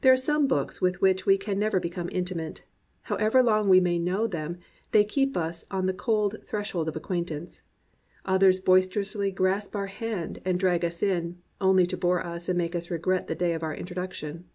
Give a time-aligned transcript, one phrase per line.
[0.00, 2.64] There are some books with which we can never become intimate.
[3.02, 4.58] However long we may know them
[4.90, 7.62] they keep us on the cold threshold of acquaint ance.
[8.24, 12.74] Others boisterously grasp our hand and drag us in, only to bore us and make
[12.74, 14.46] us regret the day of our introduction.